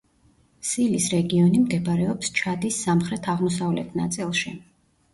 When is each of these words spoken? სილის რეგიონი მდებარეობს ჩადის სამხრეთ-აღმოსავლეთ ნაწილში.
სილის 0.69 1.05
რეგიონი 1.15 1.61
მდებარეობს 1.67 2.33
ჩადის 2.41 2.83
სამხრეთ-აღმოსავლეთ 2.89 3.97
ნაწილში. 4.05 4.61